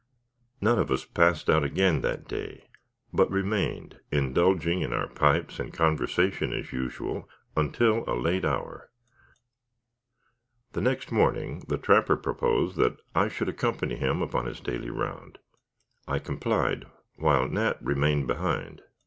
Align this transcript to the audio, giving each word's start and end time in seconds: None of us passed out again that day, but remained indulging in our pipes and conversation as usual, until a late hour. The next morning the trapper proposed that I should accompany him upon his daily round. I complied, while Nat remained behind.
None 0.61 0.79
of 0.79 0.89
us 0.89 1.05
passed 1.05 1.47
out 1.47 1.63
again 1.63 2.01
that 2.01 2.27
day, 2.27 2.65
but 3.13 3.29
remained 3.29 3.99
indulging 4.11 4.81
in 4.81 4.93
our 4.93 5.07
pipes 5.07 5.59
and 5.59 5.71
conversation 5.71 6.51
as 6.53 6.73
usual, 6.73 7.29
until 7.55 8.03
a 8.09 8.17
late 8.19 8.43
hour. 8.43 8.89
The 10.73 10.81
next 10.81 11.11
morning 11.11 11.59
the 11.67 11.77
trapper 11.77 12.17
proposed 12.17 12.77
that 12.77 12.97
I 13.13 13.27
should 13.27 13.47
accompany 13.47 13.93
him 13.95 14.23
upon 14.23 14.47
his 14.47 14.59
daily 14.59 14.89
round. 14.89 15.37
I 16.07 16.17
complied, 16.17 16.85
while 17.17 17.47
Nat 17.47 17.77
remained 17.83 18.25
behind. 18.25 18.81